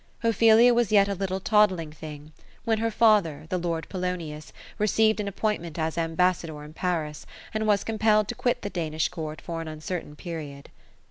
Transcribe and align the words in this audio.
Ophelia 0.23 0.73
was 0.73 0.91
yet 0.91 1.07
a 1.07 1.13
little 1.13 1.39
toddling 1.39 1.91
thing, 1.91 2.31
when 2.65 2.79
her 2.79 2.89
father, 2.89 3.45
the 3.49 3.59
lord 3.59 3.87
Polonius, 3.87 4.51
received 4.79 5.19
an 5.19 5.27
appointment 5.27 5.77
as 5.77 5.95
ambassa 5.95 6.47
dor 6.47 6.63
in 6.63 6.73
Paris, 6.73 7.27
and 7.53 7.67
was 7.67 7.83
compelled 7.83 8.27
to 8.27 8.33
quit 8.33 8.63
the 8.63 8.69
Danish 8.71 9.09
court 9.09 9.39
for 9.39 9.61
an 9.61 9.67
uncer 9.67 10.01
tain 10.01 10.15
period. 10.15 10.69